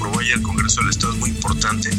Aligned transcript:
aprobó 0.00 0.20
ayer 0.20 0.36
el 0.36 0.42
Congreso 0.42 0.80
del 0.80 0.88
Estado 0.88 1.12
es 1.12 1.18
muy 1.18 1.28
importante 1.28 1.90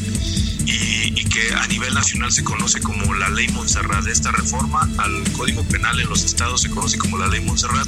y, 0.65 1.13
y, 1.19 1.23
que 1.25 1.53
a 1.53 1.67
nivel 1.67 1.93
nacional 1.93 2.31
se 2.31 2.43
conoce 2.43 2.81
como 2.81 3.13
la 3.13 3.29
ley 3.29 3.47
Montserrat. 3.49 4.07
Esta 4.07 4.31
reforma 4.31 4.89
al 4.97 5.31
Código 5.33 5.63
Penal 5.65 5.99
en 5.99 6.09
los 6.09 6.23
estados 6.23 6.63
se 6.63 6.69
conoce 6.71 6.97
como 6.97 7.19
la 7.19 7.27
ley 7.27 7.41
Montserrat 7.41 7.87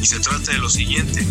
y 0.00 0.06
se 0.06 0.20
trata 0.20 0.52
de 0.52 0.58
lo 0.58 0.70
siguiente. 0.70 1.26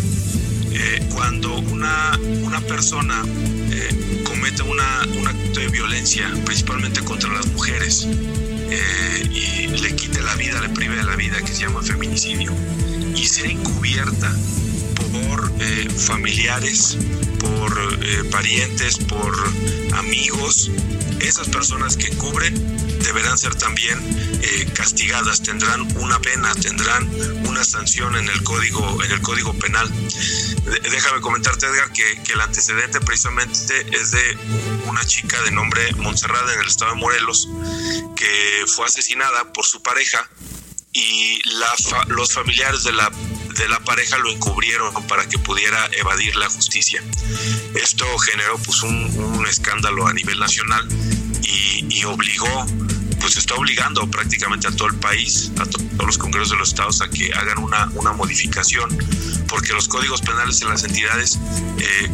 Eh, 0.72 1.08
cuando 1.14 1.58
una, 1.60 2.18
una 2.42 2.60
persona 2.60 3.24
eh, 3.70 4.22
comete 4.24 4.62
una, 4.64 5.06
un 5.18 5.26
acto 5.26 5.60
de 5.60 5.68
violencia, 5.68 6.30
principalmente 6.44 7.02
contra 7.02 7.32
las 7.32 7.46
mujeres, 7.46 8.06
eh, 8.06 9.30
y 9.32 9.66
le 9.78 9.96
quite 9.96 10.20
la 10.20 10.34
vida, 10.36 10.60
le 10.60 10.68
prive 10.68 10.96
de 10.96 11.04
la 11.04 11.16
vida, 11.16 11.40
que 11.40 11.54
se 11.54 11.62
llama 11.62 11.80
feminicidio, 11.82 12.54
y 13.16 13.24
sea 13.24 13.50
encubierta 13.50 14.30
por 15.00 15.50
familiares, 15.96 16.96
por 17.38 18.30
parientes, 18.30 18.98
por 18.98 19.34
amigos, 19.94 20.70
esas 21.20 21.48
personas 21.48 21.96
que 21.96 22.08
cubren 22.16 22.54
deberán 23.02 23.36
ser 23.38 23.54
también 23.54 23.98
eh, 24.42 24.66
castigadas, 24.74 25.42
tendrán 25.42 25.80
una 25.98 26.18
pena, 26.20 26.54
tendrán 26.54 27.08
una 27.46 27.64
sanción 27.64 28.16
en 28.16 28.28
el 28.28 28.42
código, 28.42 29.02
en 29.02 29.10
el 29.10 29.20
código 29.20 29.52
penal. 29.54 29.90
Déjame 30.82 31.20
comentarte, 31.20 31.66
Edgar, 31.66 31.92
que, 31.92 32.32
el 32.32 32.40
antecedente 32.40 33.00
precisamente 33.00 33.86
es 33.92 34.12
de 34.12 34.38
una 34.86 35.04
chica 35.04 35.40
de 35.42 35.50
nombre 35.50 35.92
Montserrat 35.96 36.48
en 36.54 36.60
el 36.60 36.66
estado 36.66 36.94
de 36.94 37.00
Morelos, 37.00 37.48
que 38.16 38.64
fue 38.66 38.86
asesinada 38.86 39.52
por 39.52 39.66
su 39.66 39.82
pareja 39.82 40.28
y 40.92 41.40
los 42.08 42.32
familiares 42.32 42.84
de 42.84 42.92
la 42.92 43.10
de 43.56 43.68
la 43.68 43.80
pareja 43.80 44.18
lo 44.18 44.30
encubrieron 44.30 44.92
para 45.06 45.28
que 45.28 45.38
pudiera 45.38 45.88
evadir 45.98 46.36
la 46.36 46.48
justicia. 46.48 47.02
Esto 47.74 48.06
generó 48.18 48.58
pues 48.58 48.82
un, 48.82 49.46
escándalo 49.48 50.06
a 50.06 50.12
nivel 50.12 50.38
nacional 50.38 50.86
y, 51.42 52.04
obligó 52.04 52.66
pues 53.20 53.36
está 53.36 53.54
obligando 53.54 54.10
prácticamente 54.10 54.66
a 54.66 54.70
todo 54.70 54.88
el 54.88 54.94
país, 54.94 55.52
a 55.58 55.66
todos 55.66 56.06
los 56.06 56.16
congresos 56.16 56.50
de 56.50 56.56
los 56.56 56.68
estados 56.70 57.02
a 57.02 57.10
que 57.10 57.30
hagan 57.34 57.58
una, 57.58 57.90
una 57.94 58.12
modificación, 58.14 58.88
porque 59.46 59.74
los 59.74 59.88
códigos 59.88 60.22
penales 60.22 60.62
en 60.62 60.70
las 60.70 60.84
entidades 60.84 61.38
eh, 61.78 62.10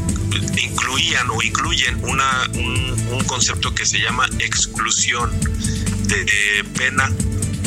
incluían 0.61 1.31
o 1.31 1.41
incluyen 1.43 2.03
una, 2.05 2.51
un, 2.55 3.25
concepto 3.27 3.75
que 3.75 3.87
se 3.87 4.01
llama 4.01 4.27
exclusión 4.41 5.31
de 6.09 6.65
pena 6.77 7.11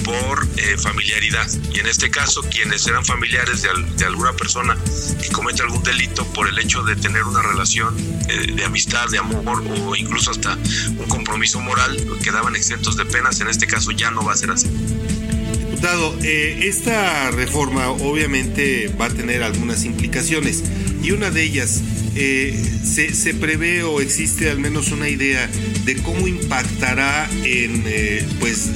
por 0.03 0.47
eh, 0.58 0.78
familiaridad. 0.78 1.47
Y 1.73 1.80
en 1.80 1.88
este 1.88 2.09
caso, 2.09 2.42
quienes 2.50 2.86
eran 2.88 3.05
familiares 3.05 3.61
de, 3.61 3.69
de, 3.97 4.05
alguna 4.05 4.33
persona 4.33 4.78
que 5.22 5.30
comete 5.30 5.61
algún 5.61 5.83
delito 5.83 6.25
por 6.33 6.47
el 6.47 6.58
hecho 6.59 6.83
de 6.83 6.95
tener 6.95 7.23
una 7.23 7.42
relación 7.42 7.95
eh, 8.27 8.53
de 8.53 8.66
amistad, 8.66 9.08
de 9.09 9.17
amor 9.17 9.64
o 9.67 9.95
incluso 9.95 10.31
hasta 10.31 10.55
un 10.55 11.08
compromiso 11.08 11.59
moral, 11.59 11.97
quedaban 12.23 12.55
exentos 12.55 12.97
de 12.97 13.05
penas. 13.05 13.42
En 13.42 13.47
este 13.47 13.67
caso 13.67 13.92
ya 13.92 14.11
no 14.11 14.23
va 14.23 14.33
a 14.33 14.38
ser 14.38 14.52
así. 14.52 14.67
Diputado, 14.67 16.17
eh, 16.23 16.59
esta 16.64 17.31
reforma 17.31 17.89
obviamente 17.89 18.94
va 19.00 19.05
a 19.05 19.09
tener 19.09 19.44
algunas 19.44 19.86
implicaciones 19.86 20.64
y 21.02 21.11
una 21.11 21.30
de 21.30 21.44
ellas 21.44 21.81
eh, 22.22 22.53
se, 22.84 23.34
prevé 23.34 23.84
o 23.84 24.02
existe 24.02 24.50
al 24.50 24.59
menos 24.59 24.92
una 24.92 25.08
idea 25.08 25.48
de 25.86 25.95
cómo 26.03 26.28
impactará 26.28 27.30
en 27.45 27.84
eh, 27.88 28.28
pues 28.42 28.72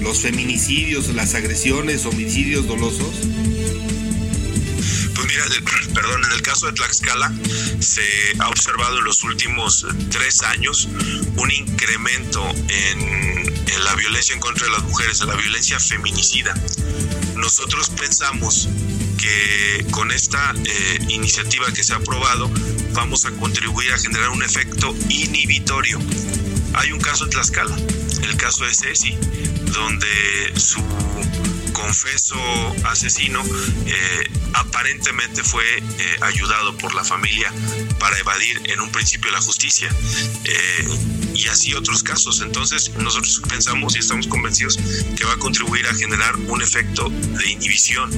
los 0.00 0.20
feminicidios, 0.20 1.08
las 1.08 1.34
agresiones, 1.34 2.06
homicidios 2.06 2.66
dolosos? 2.66 3.14
Pues 5.14 5.26
mira, 5.26 5.44
perdón, 5.92 6.24
en 6.24 6.32
el 6.32 6.40
caso 6.40 6.66
de 6.66 6.72
Tlaxcala 6.72 7.30
se 7.78 8.02
ha 8.38 8.48
observado 8.48 8.98
en 8.98 9.04
los 9.04 9.22
últimos 9.22 9.86
tres 10.10 10.42
años 10.42 10.88
un 11.36 11.50
incremento 11.50 12.42
en, 12.68 13.00
en 13.00 13.84
la 13.84 13.94
violencia 13.96 14.34
en 14.34 14.40
contra 14.40 14.64
de 14.66 14.72
las 14.72 14.82
mujeres, 14.84 15.20
en 15.20 15.28
la 15.28 15.36
violencia 15.36 15.78
feminicida. 15.78 16.54
Nosotros 17.36 17.90
pensamos 17.90 18.68
que 19.16 19.86
con 19.90 20.10
esta 20.10 20.54
eh, 20.64 20.98
iniciativa 21.08 21.66
que 21.72 21.82
se 21.82 21.92
ha 21.92 21.96
aprobado 21.96 22.50
vamos 22.92 23.24
a 23.24 23.30
contribuir 23.32 23.92
a 23.92 23.98
generar 23.98 24.30
un 24.30 24.42
efecto 24.42 24.94
inhibitorio. 25.08 25.98
Hay 26.74 26.92
un 26.92 27.00
caso 27.00 27.24
en 27.24 27.30
Tlaxcala, 27.30 27.76
el 28.22 28.36
caso 28.36 28.64
de 28.64 28.74
Ceci, 28.74 29.16
donde 29.72 30.52
su 30.56 30.82
confeso 31.72 32.36
asesino 32.84 33.42
eh, 33.86 34.30
aparentemente 34.54 35.42
fue 35.42 35.64
eh, 35.78 36.16
ayudado 36.22 36.76
por 36.78 36.94
la 36.94 37.04
familia 37.04 37.52
para 37.98 38.18
evadir 38.18 38.62
en 38.64 38.80
un 38.80 38.90
principio 38.90 39.30
la 39.30 39.40
justicia 39.40 39.88
eh, 40.44 40.88
y 41.34 41.48
así 41.48 41.74
otros 41.74 42.02
casos. 42.02 42.40
Entonces 42.40 42.92
nosotros 42.98 43.42
pensamos 43.48 43.96
y 43.96 43.98
estamos 43.98 44.26
convencidos 44.26 44.78
que 45.16 45.24
va 45.24 45.32
a 45.32 45.38
contribuir 45.38 45.86
a 45.86 45.94
generar 45.94 46.36
un 46.36 46.62
efecto 46.62 47.08
de 47.10 47.50
inhibición 47.50 48.10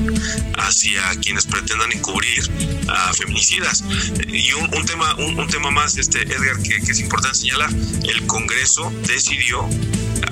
hacia 0.58 1.14
quienes 1.20 1.46
pretendan 1.46 1.92
encubrir 1.92 2.50
a 2.88 3.12
feminicidas. 3.14 3.84
Y 4.28 4.52
un, 4.52 4.74
un 4.74 4.86
tema, 4.86 5.14
un, 5.16 5.46
tema 5.48 5.70
más, 5.70 5.96
este 5.96 6.22
Edgar, 6.22 6.60
que, 6.62 6.76
es 6.76 7.00
importante 7.00 7.38
señalar, 7.38 7.70
el 7.72 8.26
Congreso 8.26 8.92
decidió 9.06 9.68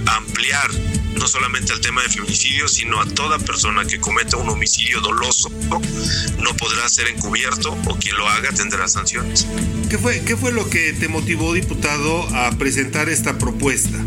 ampliar 0.07 0.71
no 1.15 1.29
solamente 1.29 1.73
al 1.73 1.81
tema 1.81 2.03
de 2.03 2.09
feminicidio, 2.09 2.69
sino 2.69 3.01
a 3.01 3.07
toda 3.07 3.39
persona 3.39 3.85
que 3.85 4.01
cometa 4.01 4.37
un 4.37 4.49
homicidio 4.51 5.01
doloso 5.01 5.49
podrá 6.57 6.89
ser 6.89 7.09
encubierto 7.09 7.73
o 7.87 7.97
quien 7.99 8.17
lo 8.17 8.29
haga 8.29 8.53
tendrá 8.53 8.89
sanciones. 8.89 9.47
¿Qué 9.89 9.99
fue, 9.99 10.21
qué 10.25 10.37
fue 10.37 10.53
lo 10.53 10.69
que 10.69 10.93
te 10.93 11.09
motivó, 11.09 11.55
diputado, 11.55 12.23
a 12.37 12.51
presentar 12.59 13.09
esta 13.09 13.39
propuesta? 13.39 13.99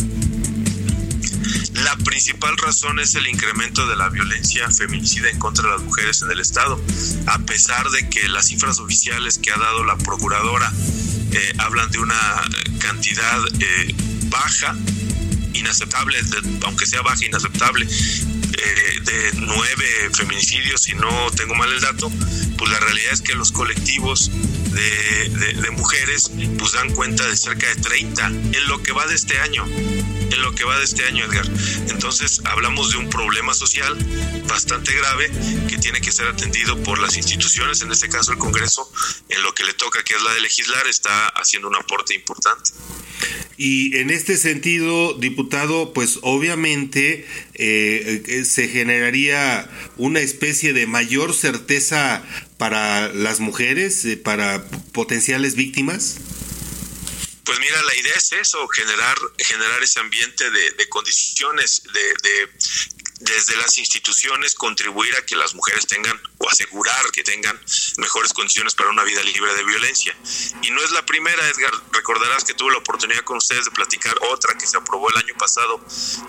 La 1.74 1.96
principal 1.98 2.58
razón 2.58 3.00
es 3.00 3.16
el 3.16 3.28
incremento 3.28 3.88
de 3.88 3.96
la 3.96 4.10
violencia 4.10 4.70
feminicida 4.70 5.30
en 5.30 5.40
contra 5.40 5.64
de 5.64 5.72
las 5.72 5.82
mujeres 5.82 6.22
en 6.22 6.32
el 6.32 6.40
Estado, 6.40 6.82
a 7.28 7.40
pesar 7.40 7.88
de 7.90 8.10
que 8.10 8.28
las 8.28 8.48
cifras 8.48 8.80
oficiales 8.80 9.38
que 9.38 9.52
ha 9.52 9.58
dado 9.58 9.84
la 9.84 9.98
Procuradora 9.98 10.72
eh, 11.32 11.54
hablan 11.60 11.90
de 11.92 12.00
una 12.00 12.42
cantidad 12.80 13.40
eh, 13.60 13.96
baja 14.30 14.76
inaceptable, 15.54 16.18
aunque 16.66 16.86
sea 16.86 17.02
baja, 17.02 17.26
inaceptable, 17.26 17.88
eh, 18.58 19.00
de 19.02 19.32
nueve 19.36 20.10
feminicidios, 20.14 20.82
si 20.82 20.94
no 20.94 21.30
tengo 21.32 21.54
mal 21.56 21.72
el 21.72 21.80
dato, 21.80 22.12
pues 22.58 22.72
la 22.72 22.80
realidad 22.80 23.14
es 23.14 23.22
que 23.22 23.36
los 23.36 23.52
colectivos 23.52 24.32
de, 24.32 25.30
de, 25.30 25.54
de, 25.62 25.72
mujeres 25.72 26.32
pues 26.58 26.72
dan 26.72 26.92
cuenta 26.94 27.26
de 27.28 27.38
cerca 27.38 27.68
de 27.68 27.76
30 27.76 28.28
en 28.28 28.68
lo 28.68 28.82
que 28.82 28.92
va 28.92 29.06
de 29.06 29.16
este 29.16 29.40
año, 29.40 29.64
en 29.66 30.42
lo 30.42 30.54
que 30.54 30.64
va 30.64 30.78
de 30.78 30.86
este 30.86 31.06
año, 31.06 31.26
Edgar. 31.26 31.48
Entonces 31.90 32.42
hablamos 32.46 32.92
de 32.92 32.98
un 32.98 33.10
problema 33.10 33.54
social 33.54 33.96
bastante 34.48 34.94
grave 34.94 35.32
que 35.68 35.78
tiene 35.78 36.02
que 36.02 36.12
ser 36.12 36.28
atendido 36.28 36.82
por 36.84 37.00
las 37.00 37.16
instituciones, 37.16 37.82
en 37.82 37.92
este 37.92 38.10
caso 38.10 38.32
el 38.32 38.38
Congreso, 38.38 38.92
en 39.30 39.42
lo 39.44 39.54
que 39.54 39.64
le 39.64 39.74
toca, 39.74 40.04
que 40.04 40.16
es 40.16 40.22
la 40.22 40.34
de 40.34 40.42
legislar, 40.42 40.88
está 40.88 41.28
haciendo 41.30 41.68
un 41.68 41.76
aporte 41.76 42.16
importante. 42.16 42.72
Y 43.58 43.98
en 43.98 44.12
este 44.12 44.38
sentido, 44.38 45.16
diputado, 45.16 45.92
pues 45.92 46.20
obviamente 46.22 47.28
eh, 47.56 48.44
se 48.46 48.68
generaría 48.68 49.68
una 49.98 50.20
especie 50.20 50.74
de 50.74 50.86
mayor 50.86 51.34
certeza 51.34 52.24
para 52.58 53.10
las 53.10 53.40
mujeres, 53.40 54.06
eh, 54.06 54.16
para 54.16 54.64
potenciales 54.92 55.56
víctimas. 55.56 56.18
Pues 57.46 57.60
mira, 57.60 57.82
la 57.82 57.96
idea 57.96 58.14
es 58.16 58.32
eso, 58.34 58.68
generar, 58.68 59.18
generar 59.40 59.82
ese 59.82 60.02
ambiente 60.02 60.52
de, 60.52 60.72
de 60.72 60.90
condiciones, 60.90 61.82
de, 61.94 62.30
de, 62.30 62.52
desde 63.22 63.56
las 63.56 63.78
instituciones 63.78 64.54
contribuir 64.54 65.16
a 65.16 65.26
que 65.26 65.36
las 65.36 65.56
mujeres 65.56 65.88
tengan 65.88 66.20
o 66.38 66.50
asegurar 66.50 67.12
que 67.12 67.24
tengan 67.24 67.60
mejores 67.98 68.34
condiciones 68.34 68.76
para 68.76 68.90
una 68.90 69.04
vida 69.04 69.24
libre 69.24 69.54
de 69.56 69.64
violencia. 69.64 70.16
Y 70.62 70.72
no 70.72 70.82
es 70.82 70.92
la 70.92 71.06
primera, 71.06 71.48
Edgar, 71.48 71.72
recordarás 71.92 72.44
que 72.44 72.54
tuve 72.54 72.72
la 72.72 72.80
oportunidad 72.80 73.24
con 73.24 73.38
ustedes 73.38 73.66
de 73.66 73.72
platicar 73.72 74.16
otra 74.32 74.58
que 74.58 74.68
se 74.68 74.78
aprobó 74.78 75.10
el 75.10 75.18
año 75.18 75.34
pasado, 75.38 75.82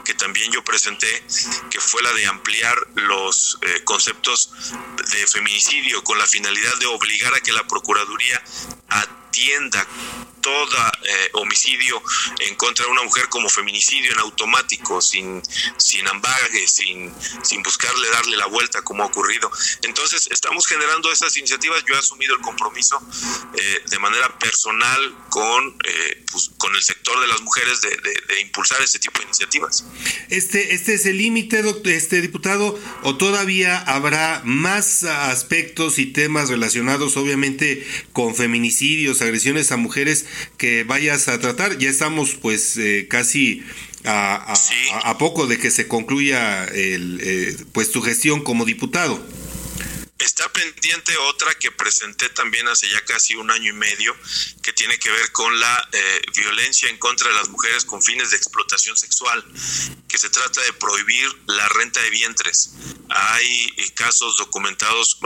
que 0.05 0.15
también 0.15 0.51
yo 0.53 0.63
presenté, 0.65 1.23
que 1.71 1.81
fue 1.81 2.03
la 2.03 2.13
de 2.13 2.27
ampliar 2.27 2.77
los 2.95 3.59
eh, 3.63 3.85
conceptos 3.85 4.51
de 5.13 5.27
feminicidio 5.27 6.03
con 6.05 6.19
la 6.19 6.27
finalidad 6.27 6.77
de 6.79 6.87
obligar 6.87 7.35
a 7.35 7.41
que 7.41 7.53
la 7.53 7.67
Procuraduría 7.67 8.43
atienda 8.89 9.87
toda 10.41 10.93
eh, 11.03 11.31
homicidio 11.35 12.03
en 12.41 12.55
contra 12.55 12.85
de 12.85 12.91
una 12.91 13.03
mujer 13.03 13.29
como 13.29 13.49
feminicidio 13.49 14.13
en 14.13 14.19
automático, 14.21 15.01
sin, 15.01 15.43
sin 15.77 16.07
ambague, 16.09 16.67
sin, 16.67 17.15
sin 17.43 17.63
buscarle 17.63 18.09
darle 18.11 18.37
la 18.37 18.47
vuelta 18.47 18.83
como 18.83 19.03
ha 19.03 19.07
ocurrido. 19.07 19.51
Entonces, 19.83 19.98
Entonces, 19.99 20.29
estamos 20.31 20.65
generando 20.69 21.11
esas 21.11 21.37
iniciativas. 21.37 21.83
Yo 21.85 21.97
he 21.97 21.99
asumido 21.99 22.33
el 22.37 22.41
compromiso 22.41 23.03
eh, 23.59 23.81
de 23.91 23.99
manera 23.99 24.29
personal 24.39 25.01
con, 25.29 25.77
eh, 25.85 26.25
pues, 26.31 26.53
con 26.57 26.73
el 26.77 26.83
sector 26.85 27.21
de 27.21 27.27
las 27.27 27.41
mujeres 27.41 27.81
de, 27.81 28.41
impulsar 28.41 28.81
este 28.81 29.01
tipo 29.01 29.19
de 29.19 29.25
iniciativas. 29.25 29.85
Este, 30.29 30.73
este 30.73 30.95
es 30.95 31.05
el 31.07 31.19
límite, 31.19 31.65
este 31.87 32.21
diputado, 32.21 32.79
o 33.03 33.17
todavía 33.17 33.77
habrá 33.77 34.41
más 34.45 35.03
aspectos 35.03 35.99
y 35.99 36.07
temas 36.07 36.49
relacionados, 36.49 37.17
obviamente, 37.17 37.85
con 38.13 38.37
feminicidios, 38.37 39.21
agresiones 39.21 39.73
a 39.73 39.77
mujeres 39.79 40.27
que 40.59 40.85
vayas 40.85 41.27
a 41.27 41.41
tratar. 41.41 41.77
Ya 41.79 41.91
estamos, 41.91 42.37
pues, 42.37 42.77
eh, 42.77 43.09
casi 43.11 43.65
a, 44.05 44.55
a, 45.03 45.19
poco 45.19 45.49
de 45.49 45.59
que 45.59 45.73
se 45.73 45.89
concluya 45.89 46.67
el, 46.67 47.67
pues 47.73 47.91
tu 47.91 48.01
gestión 48.01 48.45
como 48.45 48.65
diputado. 48.65 49.21
Está 50.19 50.53
pendiente 50.53 51.17
otra 51.17 51.55
que 51.55 51.71
presenté 51.71 52.29
también 52.31 52.67
hace 52.67 52.91
ya 52.91 53.05
casi 53.05 53.37
un 53.37 53.51
año 53.51 53.71
y 53.71 53.77
medio, 53.77 54.17
que 54.63 54.73
tiene 54.73 54.99
que 54.99 55.11
ver 55.11 55.31
con 55.31 55.59
la 55.61 55.89
eh, 55.93 56.23
violencia 56.35 56.89
en 56.89 56.99
contra 56.99 57.29
de 57.29 57.35
las 57.35 57.49
mujeres 57.49 57.85
con 57.85 58.03
fines 58.03 58.31
de 58.31 58.37
explotación 58.37 58.97
sexual, 58.97 59.45
que 60.09 60.19
se 60.19 60.29
trata 60.29 60.61
de 60.63 60.73
prohibir 60.73 61.29
la 61.47 61.69
renta 61.69 62.03
de 62.03 62.11
vientres. 62.11 62.71
Hay 63.09 63.75
eh, 63.77 63.95
casos 63.95 64.37
documentados, 64.39 65.19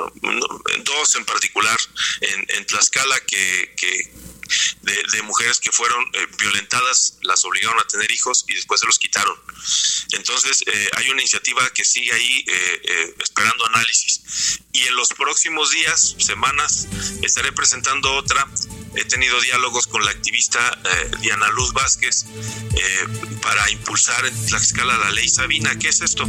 dos 0.84 1.16
en 1.16 1.24
particular, 1.24 1.78
en, 2.20 2.66
Tlaxcala, 2.66 3.18
que 3.20 3.74
de, 4.82 5.22
mujeres 5.22 5.60
que 5.60 5.70
fueron 5.70 6.04
eh, 6.12 6.26
violentadas, 6.38 7.18
las 7.22 7.44
obligaron 7.44 7.78
a 7.80 7.86
tener 7.86 8.10
hijos 8.10 8.44
y 8.48 8.54
después 8.54 8.80
se 8.80 8.86
los 8.86 8.98
quitaron. 8.98 9.36
Entonces, 10.12 10.64
eh, 10.66 10.90
hay 10.96 11.10
una 11.10 11.20
iniciativa 11.22 11.68
que 11.70 11.84
sigue 11.84 12.12
ahí 12.12 12.44
eh, 12.48 13.14
esperando 13.20 13.64
análisis. 13.66 14.58
Y 14.72 14.82
en 14.82 14.96
los 14.96 15.08
próximos 15.08 15.70
días, 15.70 16.16
semanas, 16.18 16.88
estaré 17.22 17.52
presentando 17.52 18.12
otra 18.14 18.46
he 18.94 19.04
tenido 19.04 19.40
diálogos 19.40 19.86
con 19.86 20.04
la 20.04 20.10
activista 20.10 20.78
Diana 21.20 21.48
Luz 21.50 21.72
Vázquez 21.72 22.26
para 23.42 23.70
impulsar 23.70 24.24
en 24.26 24.46
Tlaxcala 24.46 24.96
la 24.98 25.10
ley 25.10 25.28
Sabina. 25.28 25.76
¿Qué 25.78 25.88
es 25.88 26.00
esto? 26.00 26.24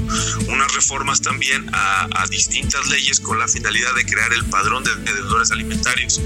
Unas 0.47 0.73
reformas 0.73 1.21
también 1.21 1.69
a, 1.73 2.25
distintas 2.29 2.87
leyes 2.87 3.19
con 3.19 3.37
la 3.37 3.47
finalidad 3.47 3.93
de 3.93 4.05
crear 4.05 4.33
el 4.33 4.45
padrón 4.45 4.83
de 4.83 4.95
deudores 4.95 5.51
alimentarios 5.51 6.19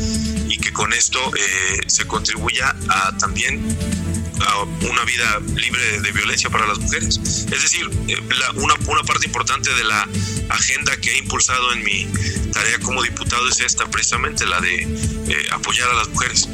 y 0.47 0.57
que 0.57 0.71
con 0.71 0.93
esto 0.93 1.19
se 1.87 2.05
contribuya 2.07 2.75
a 2.87 3.17
también 3.17 3.77
a 4.45 4.63
una 4.63 5.03
vida 5.05 5.39
libre 5.55 6.01
de, 6.01 6.11
violencia 6.11 6.49
para 6.49 6.67
las 6.67 6.79
mujeres. 6.79 7.17
Es 7.17 7.61
decir, 7.61 7.89
eh, 8.07 8.17
una, 8.55 8.73
una 8.87 9.03
parte 9.03 9.25
importante 9.25 9.73
de 9.73 9.83
la 9.83 10.07
agenda 10.49 10.97
que 10.97 11.11
he 11.11 11.17
impulsado 11.17 11.73
en 11.73 11.83
mi 11.83 12.07
tarea 12.53 12.79
como 12.79 13.03
diputado 13.03 13.47
es 13.49 13.59
esta, 13.59 13.85
precisamente 13.89 14.45
la 14.45 14.59
de 14.61 14.83
eh, 14.83 15.47
apoyar 15.51 15.89
a 15.89 15.93
las 15.93 16.09
mujeres. 16.09 16.47